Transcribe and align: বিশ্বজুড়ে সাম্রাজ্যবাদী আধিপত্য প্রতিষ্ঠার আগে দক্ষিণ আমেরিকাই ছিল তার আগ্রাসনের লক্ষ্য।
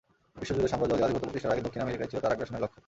বিশ্বজুড়ে 0.41 0.71
সাম্রাজ্যবাদী 0.71 1.03
আধিপত্য 1.05 1.25
প্রতিষ্ঠার 1.27 1.53
আগে 1.53 1.65
দক্ষিণ 1.65 1.81
আমেরিকাই 1.85 2.09
ছিল 2.11 2.19
তার 2.23 2.33
আগ্রাসনের 2.35 2.63
লক্ষ্য। 2.63 2.79